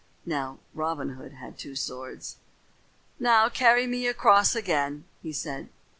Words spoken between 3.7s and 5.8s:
me across again," he said.